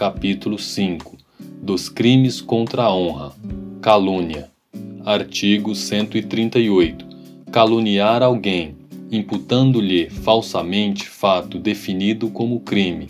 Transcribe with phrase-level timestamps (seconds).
[0.00, 1.18] capítulo 5
[1.62, 3.34] dos crimes contra a honra.
[3.82, 4.50] Calúnia.
[5.04, 7.04] Artigo 138.
[7.52, 8.76] Caluniar alguém,
[9.12, 13.08] imputando-lhe falsamente fato definido como crime.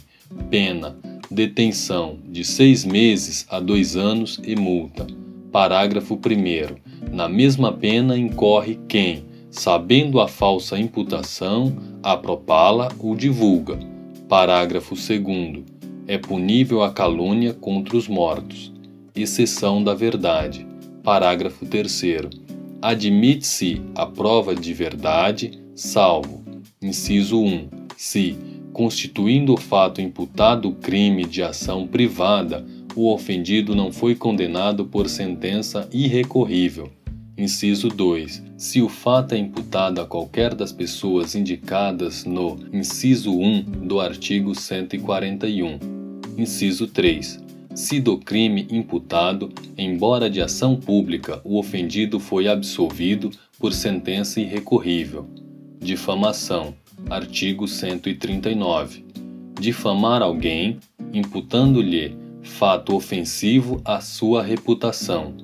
[0.50, 0.96] Pena:
[1.30, 5.06] detenção de seis meses a dois anos e multa.
[5.52, 7.14] Parágrafo 1.
[7.14, 13.78] Na mesma pena incorre quem, sabendo a falsa imputação, a propala ou divulga.
[14.28, 15.79] Parágrafo 2.
[16.10, 18.72] É punível a calúnia contra os mortos.
[19.14, 20.66] Exceção da verdade.
[21.04, 22.02] Parágrafo 3.
[22.82, 26.44] Admite-se a prova de verdade, salvo.
[26.82, 27.68] Inciso 1.
[27.96, 28.36] Se,
[28.72, 35.88] constituindo o fato imputado crime de ação privada, o ofendido não foi condenado por sentença
[35.92, 36.90] irrecorrível.
[37.38, 38.42] Inciso 2.
[38.56, 44.56] Se o fato é imputado a qualquer das pessoas indicadas no inciso 1 do artigo
[44.56, 45.99] 141.
[46.36, 47.40] Inciso 3.
[47.74, 55.28] Se do crime imputado, embora de ação pública, o ofendido foi absolvido por sentença irrecorrível.
[55.78, 56.74] Difamação.
[57.08, 59.04] Artigo 139.
[59.58, 60.78] Difamar alguém,
[61.12, 65.34] imputando-lhe fato ofensivo à sua reputação.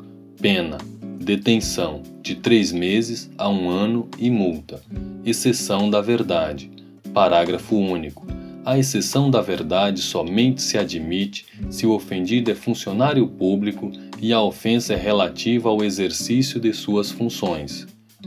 [0.40, 0.78] Pena:
[1.18, 4.82] detenção de três meses a um ano e multa.
[5.24, 6.70] Exceção da verdade.
[7.12, 8.26] Parágrafo único.
[8.66, 14.42] A exceção da verdade somente se admite se o ofendido é funcionário público e a
[14.42, 17.86] ofensa é relativa ao exercício de suas funções.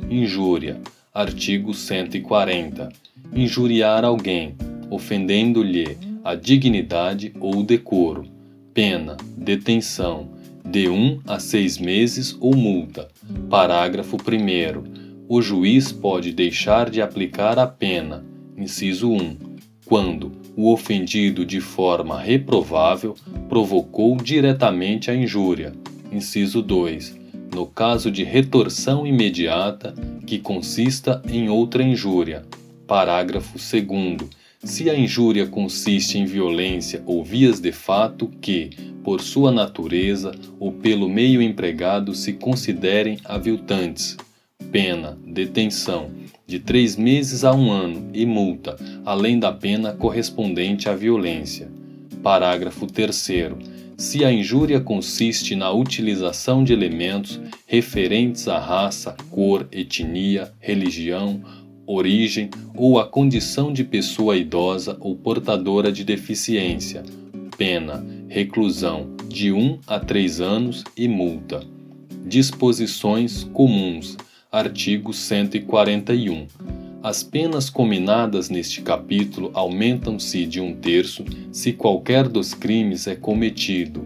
[0.09, 0.79] Injúria.
[1.13, 2.87] Artigo 140.
[3.33, 4.55] Injuriar alguém,
[4.89, 8.25] ofendendo-lhe a dignidade ou o decoro
[8.73, 10.29] Pena: detenção
[10.63, 13.09] de um a seis meses ou multa.
[13.49, 15.25] Parágrafo 1.
[15.27, 19.49] O juiz pode deixar de aplicar a pena, inciso 1,
[19.89, 23.15] quando o ofendido de forma reprovável
[23.47, 25.71] provocou diretamente a injúria,
[26.11, 27.17] inciso 2,
[27.55, 29.93] no caso de retorção imediata
[30.27, 32.43] que consista em outra injúria.
[32.85, 34.29] Parágrafo 2
[34.61, 38.71] se a injúria consiste em violência ou vias de fato que,
[39.01, 44.17] por sua natureza ou pelo meio empregado, se considerem aviltantes.
[44.71, 46.11] Pena, detenção,
[46.45, 51.71] de três meses a um ano e multa, além da pena correspondente à violência.
[52.21, 53.31] Parágrafo 3.
[53.97, 61.41] Se a injúria consiste na utilização de elementos referentes à raça, cor, etnia, religião
[61.87, 67.03] origem ou a condição de pessoa idosa ou portadora de deficiência.
[67.57, 71.63] Pena: reclusão de 1 a 3 anos e multa.
[72.23, 74.15] Disposições comuns.
[74.51, 76.47] Artigo 141.
[77.03, 84.05] As penas combinadas neste capítulo aumentam-se de um terço se qualquer dos crimes é cometido.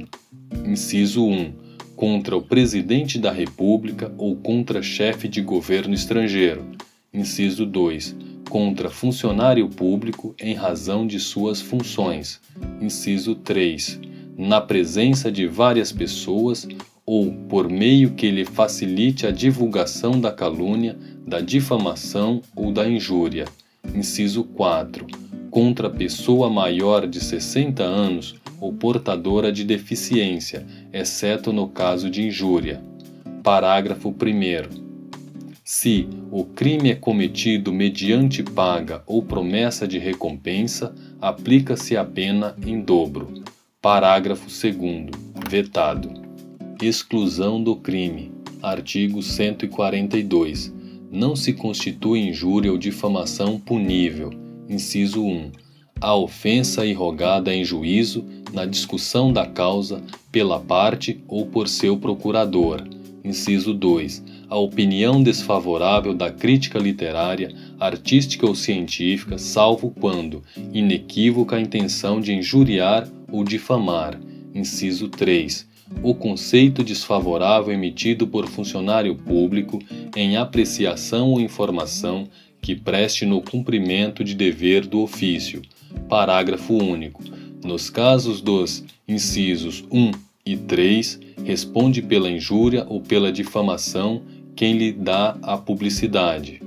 [0.65, 1.53] Inciso 1.
[1.95, 6.65] Contra o Presidente da República ou contra chefe de governo estrangeiro
[7.13, 8.13] Inciso 2.
[8.49, 12.41] Contra funcionário público em razão de suas funções.
[12.81, 13.97] Inciso 3.
[14.37, 16.67] Na presença de várias pessoas
[17.05, 23.45] ou por meio que lhe facilite a divulgação da calúnia, da difamação ou da injúria.
[23.93, 25.05] Inciso 4.
[25.51, 32.81] Contra pessoa maior de 60 anos ou portadora de deficiência, exceto no caso de injúria.
[33.43, 34.83] Parágrafo 1.
[35.65, 42.81] Se o crime é cometido mediante paga ou promessa de recompensa, aplica-se a pena em
[42.81, 43.33] dobro.
[43.81, 45.09] Parágrafo 2.
[45.49, 46.22] Vetado.
[46.81, 48.31] Exclusão do crime.
[48.61, 50.73] Artigo 142.
[51.11, 54.31] Não se constitui injúria ou difamação punível.
[54.67, 55.51] Inciso 1.
[56.01, 60.01] A ofensa irrogada em juízo na discussão da causa
[60.31, 62.83] pela parte ou por seu procurador.
[63.23, 71.59] Inciso 2 a opinião desfavorável da crítica literária, artística ou científica, salvo quando inequívoca a
[71.59, 74.19] intenção de injuriar ou difamar.
[74.53, 75.67] Inciso 3.
[76.01, 79.79] O conceito desfavorável emitido por funcionário público
[80.15, 82.27] em apreciação ou informação
[82.61, 85.61] que preste no cumprimento de dever do ofício.
[86.07, 87.21] Parágrafo único.
[87.63, 90.11] Nos casos dos incisos 1
[90.45, 94.21] e 3, responde pela injúria ou pela difamação
[94.55, 96.61] quem lhe dá a publicidade.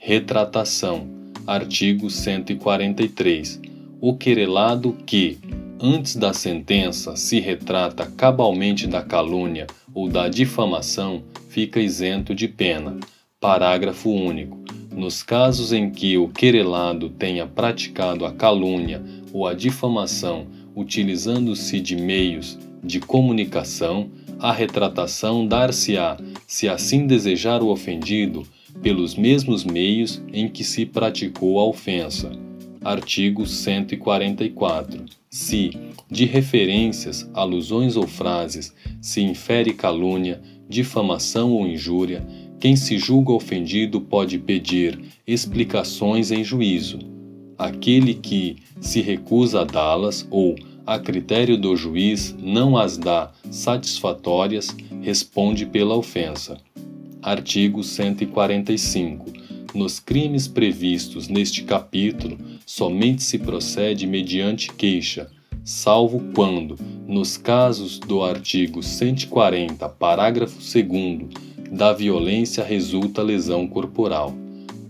[0.00, 1.08] Retratação.
[1.46, 3.60] Artigo 143.
[4.00, 5.38] O querelado que,
[5.82, 13.00] antes da sentença, se retrata cabalmente da calúnia ou da difamação, fica isento de pena.
[13.40, 14.62] Parágrafo único.
[14.94, 19.02] Nos casos em que o querelado tenha praticado a calúnia
[19.32, 20.46] ou a difamação
[20.76, 28.46] utilizando-se de meios de comunicação, a retratação dar-se-á, se assim desejar o ofendido,
[28.80, 32.30] pelos mesmos meios em que se praticou a ofensa.
[32.84, 35.04] Artigo 144.
[35.30, 35.70] Se,
[36.10, 42.26] de referências, alusões ou frases, se infere calúnia, difamação ou injúria,
[42.58, 46.98] quem se julga ofendido pode pedir explicações em juízo.
[47.56, 54.74] Aquele que se recusa a dá-las ou, a critério do juiz, não as dá satisfatórias,
[55.00, 56.58] responde pela ofensa.
[57.22, 59.41] Artigo 145.
[59.74, 62.36] Nos crimes previstos neste capítulo,
[62.66, 65.30] somente se procede mediante queixa,
[65.64, 66.78] salvo quando,
[67.08, 74.34] nos casos do artigo 140, parágrafo 2, da violência resulta lesão corporal.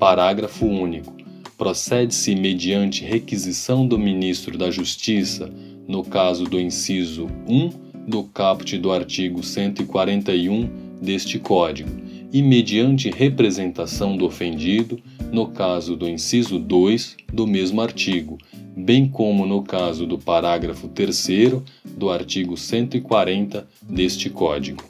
[0.00, 1.14] Parágrafo único.
[1.56, 5.49] Procede-se mediante requisição do ministro da Justiça,
[5.87, 7.70] no caso do inciso 1
[8.08, 10.69] do caput do artigo 141
[11.00, 11.90] deste Código,
[12.32, 14.99] e mediante representação do ofendido,
[15.31, 18.38] no caso do inciso 2 do mesmo artigo,
[18.75, 24.82] bem como no caso do parágrafo 3 do artigo 140 deste Código.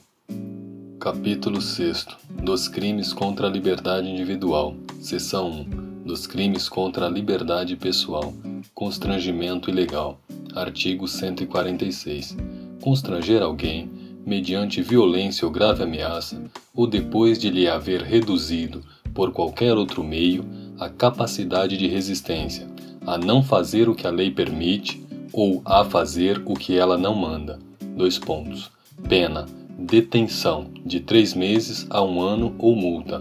[1.01, 2.07] Capítulo 6
[2.45, 4.77] dos crimes contra a liberdade individual.
[5.01, 8.33] Seção 1 dos crimes contra a liberdade pessoal.
[8.73, 10.21] Constrangimento ilegal.
[10.55, 12.37] Artigo 146.
[12.81, 13.91] Constranger alguém
[14.33, 16.43] mediante violência ou grave ameaça,
[16.75, 18.83] ou depois de lhe haver reduzido,
[19.13, 20.43] por qualquer outro meio,
[20.81, 22.67] a capacidade de resistência,
[23.07, 27.15] a não fazer o que a lei permite ou a fazer o que ela não
[27.15, 27.59] manda.
[27.95, 28.71] Dois pontos.
[29.07, 29.45] Pena:
[29.79, 33.21] detenção de três meses a um ano ou multa.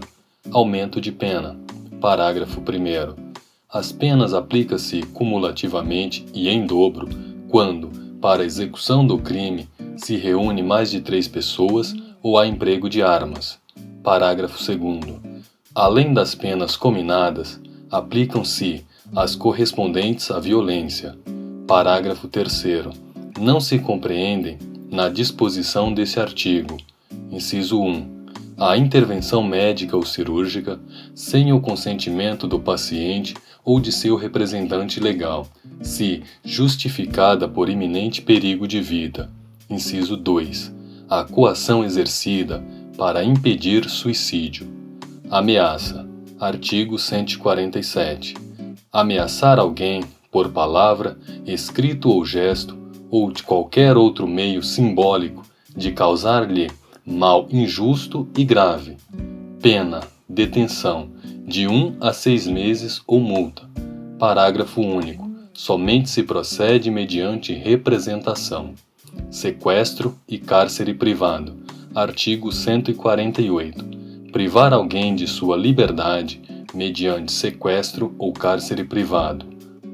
[0.50, 1.58] Aumento de pena.
[2.00, 3.32] Parágrafo 1.
[3.68, 7.06] As penas aplicam-se cumulativamente e em dobro
[7.50, 11.92] quando, para a execução do crime, se reúne mais de três pessoas
[12.22, 13.58] ou há emprego de armas.
[14.00, 15.16] Parágrafo 2.
[15.74, 17.60] Além das penas cominadas,
[17.90, 21.18] aplicam-se as correspondentes à violência.
[21.66, 22.64] Parágrafo 3.
[23.40, 24.56] Não se compreendem,
[24.88, 26.76] na disposição desse artigo,
[27.28, 28.22] inciso 1,
[28.56, 30.78] a intervenção médica ou cirúrgica
[31.12, 33.34] sem o consentimento do paciente
[33.64, 35.48] ou de seu representante legal,
[35.80, 39.30] se justificada por iminente perigo de vida.
[39.70, 40.72] Inciso 2.
[41.08, 42.62] A coação exercida
[42.96, 44.68] para impedir suicídio.
[45.30, 46.06] Ameaça.
[46.38, 48.34] Artigo 147
[48.92, 51.16] ameaçar alguém por palavra,
[51.46, 52.76] escrito ou gesto,
[53.10, 55.42] ou de qualquer outro meio simbólico
[55.74, 56.70] de causar-lhe
[57.04, 58.96] mal injusto e grave.
[59.62, 61.08] Pena, detenção,
[61.46, 63.62] de um a seis meses ou multa.
[64.18, 65.31] Parágrafo único.
[65.54, 68.74] Somente se procede mediante representação.
[69.30, 71.56] Sequestro e cárcere privado.
[71.94, 73.84] Artigo 148.
[74.32, 76.40] Privar alguém de sua liberdade
[76.74, 79.44] mediante sequestro ou cárcere privado.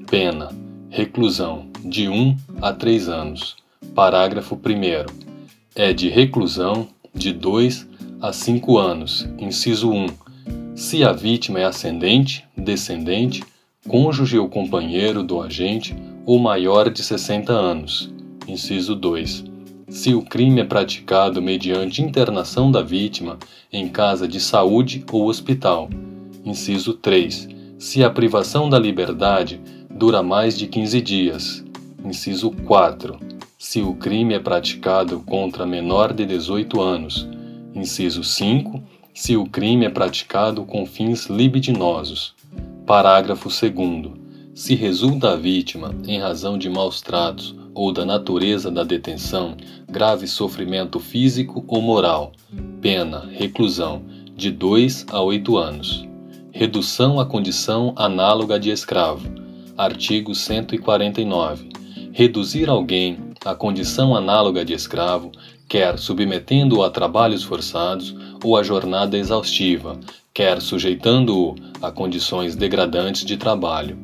[0.08, 0.48] Pena:
[0.88, 3.56] reclusão de 1 a 3 anos.
[3.94, 5.06] Parágrafo 1.
[5.74, 7.86] É de reclusão de 2
[8.20, 9.28] a 5 anos.
[9.38, 10.06] Inciso 1.
[10.76, 13.42] Se a vítima é ascendente, descendente,
[13.88, 18.14] cônjuge ou companheiro do agente ou maior de 60 anos.
[18.46, 19.44] Inciso 2.
[19.88, 23.38] Se o crime é praticado mediante internação da vítima
[23.72, 25.88] em casa de saúde ou hospital
[26.48, 27.48] Inciso 3.
[27.78, 31.64] Se a privação da liberdade dura mais de 15 dias.
[32.02, 33.18] Inciso 4.
[33.58, 37.28] Se o crime é praticado contra menor de 18 anos.
[37.74, 38.82] Inciso 5.
[39.12, 42.34] Se o crime é praticado com fins libidinosos.
[42.88, 44.12] Parágrafo 2.
[44.54, 49.54] Se resulta a vítima, em razão de maus tratos ou da natureza da detenção,
[49.86, 52.32] grave sofrimento físico ou moral,
[52.80, 54.00] pena, reclusão,
[54.34, 56.08] de 2 a 8 anos.
[56.50, 59.28] Redução à condição análoga de escravo.
[59.76, 61.68] Artigo 149.
[62.10, 65.30] Reduzir alguém à condição análoga de escravo,
[65.68, 70.00] quer submetendo-o a trabalhos forçados ou a jornada exaustiva,
[70.38, 73.98] quer sujeitando-o a condições degradantes de trabalho,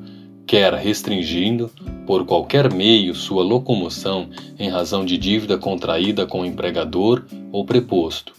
[0.44, 1.70] quer restringindo,
[2.04, 8.34] por qualquer meio, sua locomoção em razão de dívida contraída com o empregador ou preposto.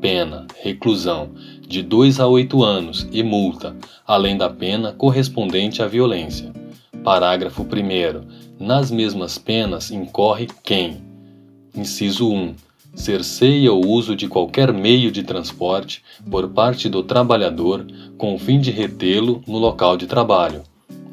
[0.00, 6.52] Pena, reclusão, de 2 a 8 anos e multa, além da pena correspondente à violência.
[7.04, 8.56] Parágrafo 1.
[8.58, 10.96] Nas mesmas penas incorre quem:
[11.76, 12.65] Inciso 1.
[12.96, 17.86] Cerceia o uso de qualquer meio de transporte por parte do trabalhador
[18.16, 20.62] com o fim de retê-lo no local de trabalho.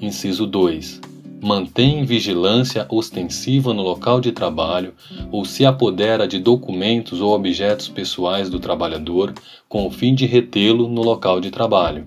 [0.02, 1.02] Inciso 2.
[1.42, 4.94] mantém vigilância ostensiva no local de trabalho
[5.30, 9.34] ou se apodera de documentos ou objetos pessoais do trabalhador
[9.68, 12.06] com o fim de retê-lo no local de trabalho.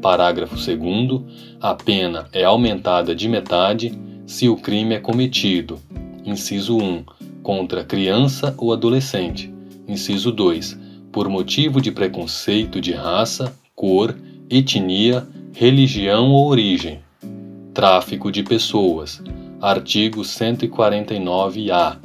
[0.00, 1.22] Parágrafo 2.
[1.60, 3.92] A pena é aumentada de metade
[4.24, 5.80] se o crime é cometido.
[6.24, 7.15] Inciso 1.
[7.46, 9.54] Contra criança ou adolescente.
[9.86, 10.76] Inciso 2.
[11.12, 14.16] Por motivo de preconceito de raça, cor,
[14.50, 16.98] etnia, religião ou origem.
[17.72, 19.22] Tráfico de pessoas.
[19.62, 21.98] Artigo 149-A.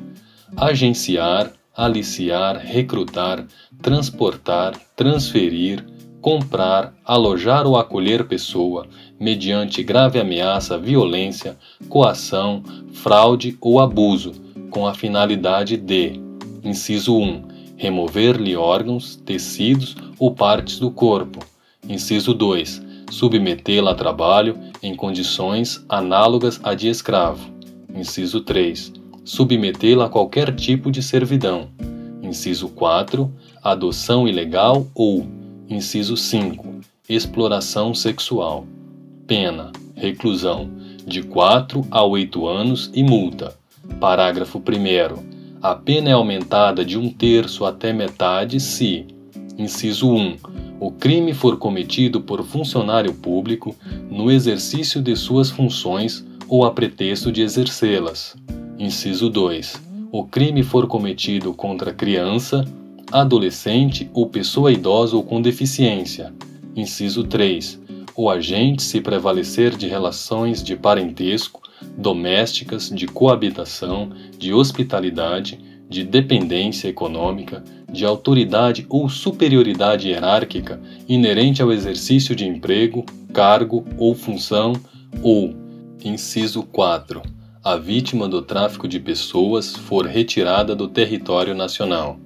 [0.55, 3.43] Agenciar, aliciar, recrutar,
[3.81, 5.83] transportar, transferir,
[6.21, 8.86] comprar, alojar ou acolher pessoa
[9.19, 11.57] mediante grave ameaça, violência,
[11.89, 12.62] coação,
[12.93, 16.19] fraude ou abuso, com a finalidade de:
[16.63, 17.43] inciso 1.
[17.77, 21.45] remover-lhe órgãos, tecidos ou partes do corpo.
[21.87, 27.51] Inciso 2 submetê-la a trabalho em condições análogas à de escravo.
[27.93, 28.93] Inciso 3.
[29.23, 31.69] Submetê-la a qualquer tipo de servidão.
[32.23, 33.31] Inciso 4.
[33.61, 35.27] Adoção ilegal ou,
[35.69, 36.65] inciso 5.
[37.07, 38.65] Exploração sexual.
[39.27, 40.71] Pena: reclusão
[41.05, 43.61] de 4 a 8 anos e multa.
[44.00, 45.62] Parágrafo 1.
[45.62, 49.05] A pena é aumentada de um terço até metade se,
[49.57, 53.75] inciso 1 o crime for cometido por funcionário público
[54.10, 58.36] no exercício de suas funções ou a pretexto de exercê-las.
[58.79, 59.79] Inciso 2.
[60.12, 62.65] O crime for cometido contra criança,
[63.12, 66.33] adolescente ou pessoa idosa ou com deficiência.
[66.75, 67.79] Inciso 3.
[68.15, 71.62] O agente se prevalecer de relações de parentesco,
[71.97, 75.59] domésticas, de coabitação, de hospitalidade,
[75.89, 84.15] de dependência econômica, de autoridade ou superioridade hierárquica inerente ao exercício de emprego, cargo ou
[84.15, 84.73] função,
[85.21, 85.53] ou,
[86.03, 87.21] inciso 4,
[87.63, 92.17] a vítima do tráfico de pessoas for retirada do território nacional.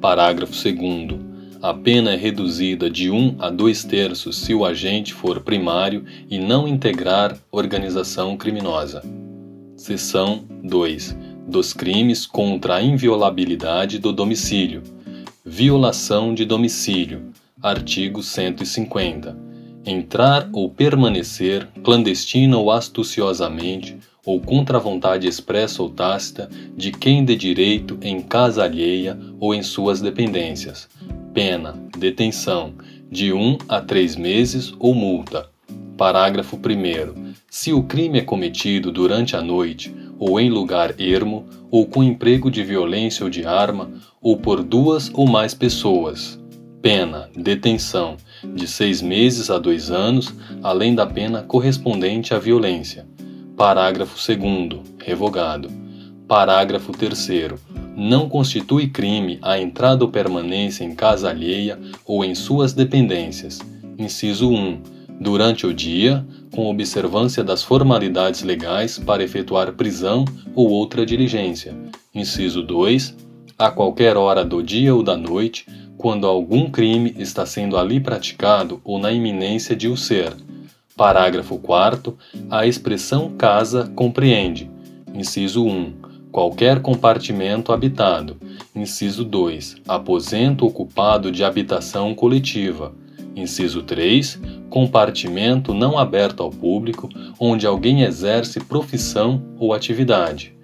[0.00, 1.29] Parágrafo 2.
[1.62, 6.38] A pena é reduzida de 1 a 2 terços se o agente for primário e
[6.38, 9.02] não integrar organização criminosa.
[9.76, 11.14] Seção 2
[11.46, 14.82] dos crimes contra a inviolabilidade do domicílio.
[15.44, 17.30] Violação de domicílio.
[17.62, 19.36] Artigo 150.
[19.84, 27.22] Entrar ou permanecer clandestina ou astuciosamente ou contra a vontade expressa ou tácita de quem
[27.22, 30.88] de direito em casa alheia ou em suas dependências.
[31.32, 32.74] Pena, detenção,
[33.08, 35.48] de 1 um a 3 meses ou multa.
[35.96, 37.34] Parágrafo 1.
[37.48, 42.50] Se o crime é cometido durante a noite ou em lugar ermo, ou com emprego
[42.50, 46.38] de violência ou de arma, ou por duas ou mais pessoas.
[46.82, 53.06] Pena, detenção, de seis meses a dois anos, além da pena correspondente à violência.
[53.56, 54.82] Parágrafo 2.
[54.98, 55.70] Revogado.
[56.30, 57.54] Parágrafo 3.
[57.96, 63.58] Não constitui crime a entrada ou permanência em casa alheia ou em suas dependências.
[63.98, 64.80] Inciso 1
[65.20, 71.76] durante o dia, com observância das formalidades legais para efetuar prisão ou outra diligência.
[72.14, 73.16] Inciso 2.
[73.58, 75.66] A qualquer hora do dia ou da noite,
[75.98, 80.32] quando algum crime está sendo ali praticado ou na iminência de o ser.
[80.96, 82.16] Parágrafo 4.
[82.48, 84.70] A expressão casa compreende.
[85.12, 85.99] Inciso 1.
[86.32, 88.36] Qualquer compartimento habitado.
[88.74, 89.78] Inciso 2.
[89.88, 92.94] Aposento ocupado de habitação coletiva.
[93.34, 94.40] Inciso 3.
[94.68, 97.08] Compartimento não aberto ao público,
[97.38, 100.54] onde alguém exerce profissão ou atividade.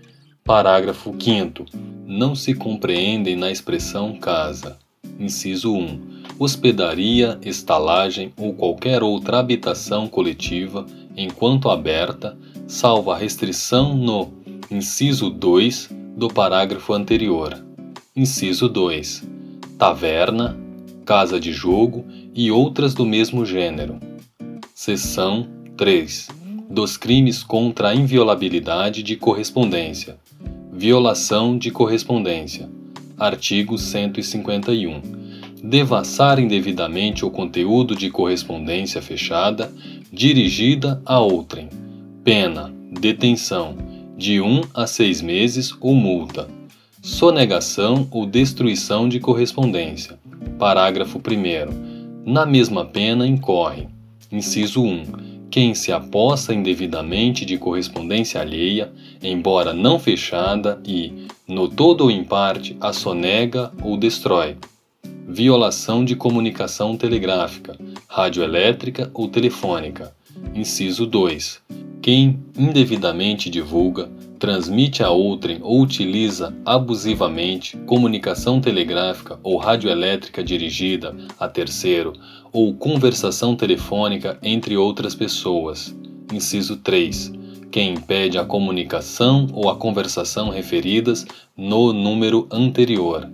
[0.44, 1.64] Parágrafo 5.
[2.06, 4.78] Não se compreendem na expressão casa.
[5.18, 6.00] Inciso 1.
[6.38, 15.90] Hospedaria, estalagem ou qualquer outra habitação coletiva, enquanto aberta, salvo a restrição no inciso 2
[16.16, 17.64] do parágrafo anterior.
[18.14, 19.22] Inciso 2.
[19.78, 20.58] Taverna,
[21.04, 22.04] casa de jogo
[22.34, 24.00] e outras do mesmo gênero.
[24.74, 25.46] Seção
[25.76, 26.28] 3.
[26.68, 30.16] Dos crimes contra a inviolabilidade de correspondência.
[30.72, 32.68] Violação de correspondência.
[33.16, 35.00] Artigo 151.
[35.62, 39.72] Devassar indevidamente o conteúdo de correspondência fechada
[40.12, 41.68] dirigida a outrem.
[42.24, 43.85] Pena: detenção
[44.16, 46.48] de 1 a 6 meses ou multa.
[47.02, 50.18] Sonegação ou destruição de correspondência
[50.58, 52.32] Parágrafo 1.
[52.32, 53.88] Na mesma pena incorre:
[54.32, 55.26] inciso 1.
[55.50, 58.90] Quem se apossa indevidamente de correspondência alheia,
[59.22, 64.56] embora não fechada, e, no todo ou em parte, a sonega ou destrói.
[65.28, 67.76] Violação de comunicação telegráfica,
[68.08, 70.14] radioelétrica ou telefônica.
[70.54, 71.62] Inciso 2
[72.06, 74.08] quem indevidamente divulga,
[74.38, 82.12] transmite a outrem ou utiliza abusivamente comunicação telegráfica ou radioelétrica dirigida a terceiro
[82.52, 85.92] ou conversação telefônica entre outras pessoas.
[86.32, 87.32] Inciso 3.
[87.72, 93.28] Quem impede a comunicação ou a conversação referidas no número anterior.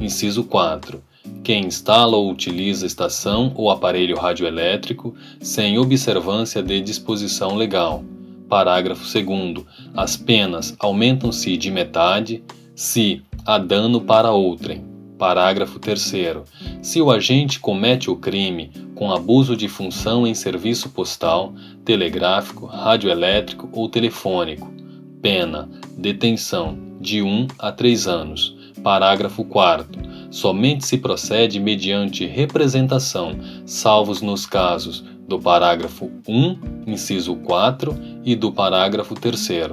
[0.00, 1.00] Inciso 4.
[1.44, 8.02] Quem instala ou utiliza estação ou aparelho radioelétrico sem observância de disposição legal
[8.48, 9.64] Parágrafo 2.
[9.94, 14.84] As penas aumentam-se de metade se há dano para outrem.
[15.18, 16.14] Parágrafo 3.
[16.82, 23.68] Se o agente comete o crime com abuso de função em serviço postal, telegráfico, radioelétrico
[23.72, 24.72] ou telefônico,
[25.20, 28.56] pena, detenção, de 1 a 3 anos.
[28.82, 29.86] Parágrafo 4.
[30.30, 38.52] Somente se procede mediante representação, salvos nos casos do parágrafo 1, inciso 4 e do
[38.52, 39.72] parágrafo 3.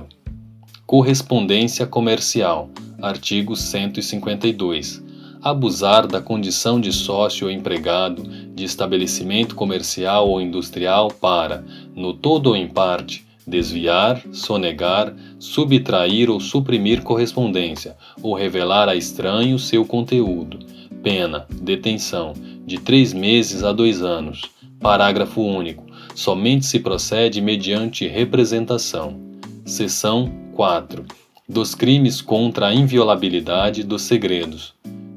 [0.86, 2.70] Correspondência comercial.
[3.00, 5.04] Artigo 152.
[5.42, 8.24] Abusar da condição de sócio ou empregado
[8.56, 16.40] de estabelecimento comercial ou industrial para, no todo ou em parte, desviar, sonegar, subtrair ou
[16.40, 20.60] suprimir correspondência, ou revelar a estranho seu conteúdo.
[21.04, 22.34] Pena, detenção,
[22.66, 24.53] de três meses a dois anos
[24.84, 25.86] Parágrafo único.
[26.14, 29.18] Somente se procede mediante representação.
[29.66, 31.06] Seção 4.
[31.48, 34.74] Dos crimes contra a inviolabilidade dos segredos.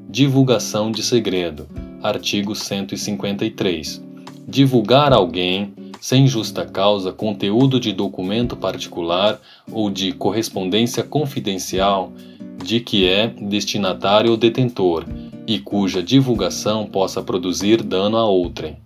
[0.09, 1.67] Divulgação de segredo.
[2.01, 4.01] Artigo 153.
[4.47, 9.37] Divulgar alguém, sem justa causa, conteúdo de documento particular
[9.69, 12.13] ou de correspondência confidencial
[12.63, 15.03] de que é destinatário ou detentor
[15.45, 18.77] e cuja divulgação possa produzir dano a outrem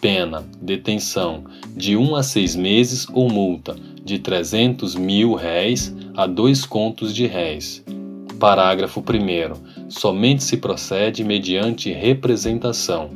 [0.00, 1.44] pena, detenção,
[1.76, 7.26] de 1 a 6 meses ou multa, de 300 mil réis a dois contos de
[7.26, 7.84] réis.
[8.38, 9.90] Parágrafo 1.
[9.90, 13.10] Somente se procede mediante representação.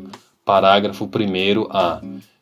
[0.45, 2.01] Parágrafo 1 A.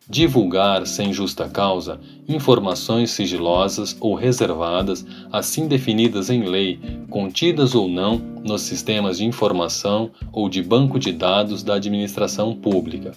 [0.08, 8.16] Divulgar sem justa causa informações sigilosas ou reservadas, assim definidas em lei, contidas ou não
[8.42, 13.12] nos sistemas de informação ou de banco de dados da administração pública,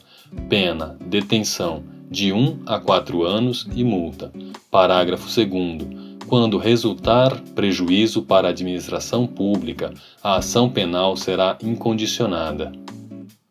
[0.49, 4.32] Pena: detenção de 1 a 4 anos e multa.
[4.69, 12.71] Parágrafo 2 quando resultar prejuízo para a administração pública, a ação penal será incondicionada.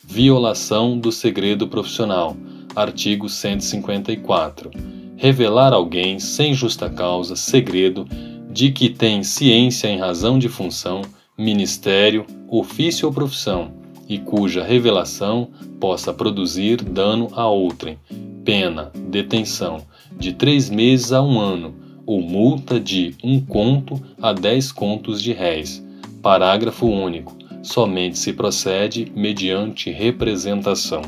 [0.02, 2.34] Violação do segredo profissional.
[2.74, 4.70] Artigo 154.
[5.16, 8.06] Revelar alguém sem justa causa segredo
[8.50, 11.02] de que tem ciência em razão de função,
[11.36, 13.72] ministério, ofício ou profissão
[14.08, 17.96] e cuja revelação possa produzir dano a outrem,
[18.44, 19.86] pena, detenção,
[20.18, 25.32] de três meses a um ano, ou multa de um conto a dez contos de
[25.32, 25.84] réis.
[26.20, 27.36] Parágrafo único.
[27.62, 31.02] Somente se procede mediante representação.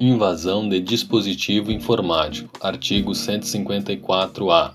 [0.00, 2.50] Invasão de dispositivo informático.
[2.60, 4.74] Artigo 154-A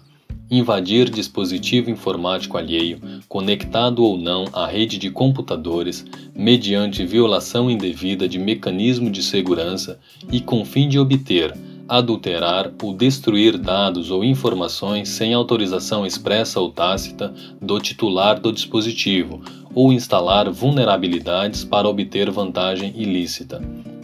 [0.51, 6.05] invadir dispositivo informático alheio, conectado ou não à rede de computadores,
[6.36, 9.97] mediante violação indevida de mecanismo de segurança
[10.29, 11.55] e com fim de obter,
[11.88, 19.41] adulterar ou destruir dados ou informações sem autorização expressa ou tácita do titular do dispositivo,
[19.73, 23.62] ou instalar vulnerabilidades para obter vantagem ilícita.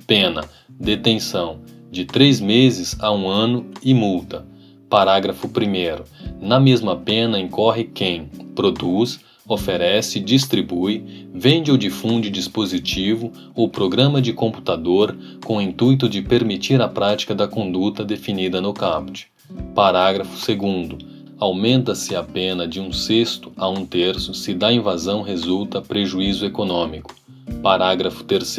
[0.07, 0.43] Pena:
[0.79, 1.59] detenção
[1.91, 4.45] de três meses a um ano e multa.
[4.89, 6.47] Parágrafo 1.
[6.47, 14.31] Na mesma pena incorre quem produz, oferece, distribui, vende ou difunde dispositivo ou programa de
[14.31, 19.27] computador com o intuito de permitir a prática da conduta definida no caput.
[19.75, 21.19] Parágrafo 2.
[21.39, 27.15] Aumenta-se a pena de um sexto a um terço se da invasão resulta prejuízo econômico.
[27.61, 28.57] Parágrafo 3.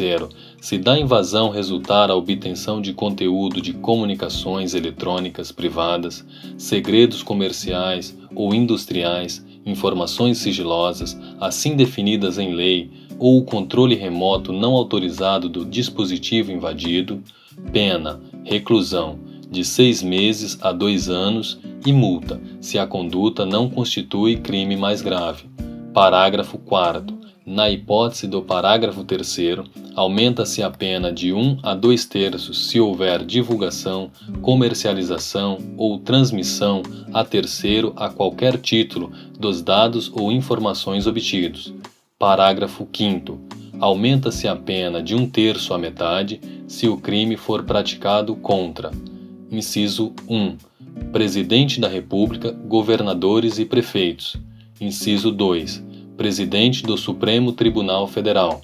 [0.59, 6.25] Se da invasão resultar a obtenção de conteúdo de comunicações eletrônicas privadas,
[6.57, 14.73] segredos comerciais ou industriais, informações sigilosas, assim definidas em lei, ou o controle remoto não
[14.73, 17.23] autorizado do dispositivo invadido,
[17.71, 24.37] pena, reclusão, de seis meses a dois anos e multa, se a conduta não constitui
[24.37, 25.43] crime mais grave.
[25.93, 27.20] Parágrafo 4.
[27.45, 29.59] Na hipótese do parágrafo 3,
[29.95, 34.11] aumenta-se a pena de 1 a 2 terços se houver divulgação,
[34.43, 41.73] comercialização ou transmissão a terceiro a qualquer título dos dados ou informações obtidos.
[42.19, 43.39] Parágrafo 5.
[43.79, 48.91] Aumenta-se a pena de um terço à metade se o crime for praticado contra.
[49.49, 50.57] Inciso 1
[51.11, 54.37] Presidente da República, governadores e prefeitos.
[54.79, 55.90] Inciso 2.
[56.17, 58.61] Presidente do Supremo Tribunal Federal.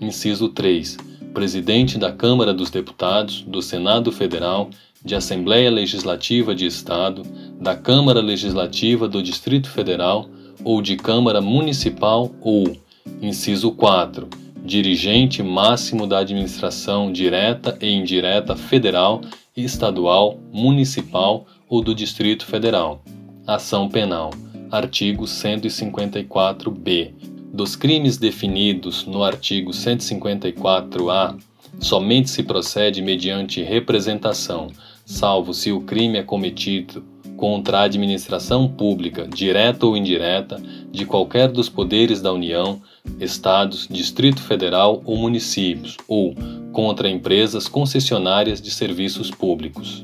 [0.00, 0.96] Inciso 3.
[1.32, 4.70] Presidente da Câmara dos Deputados, do Senado Federal,
[5.04, 7.22] de Assembleia Legislativa de Estado,
[7.60, 10.28] da Câmara Legislativa do Distrito Federal
[10.62, 12.76] ou de Câmara Municipal ou,
[13.20, 14.28] inciso 4,
[14.64, 19.22] dirigente máximo da administração direta e indireta federal,
[19.56, 23.02] estadual, municipal ou do Distrito Federal.
[23.46, 24.30] Ação Penal.
[24.72, 27.12] Artigo 154-B.
[27.52, 31.36] Dos crimes definidos no artigo 154-A,
[31.78, 34.68] somente se procede mediante representação,
[35.04, 37.04] salvo se o crime é cometido
[37.36, 40.58] contra a administração pública, direta ou indireta,
[40.90, 42.80] de qualquer dos poderes da União,
[43.20, 46.34] Estados, Distrito Federal ou municípios, ou
[46.72, 50.02] contra empresas concessionárias de serviços públicos.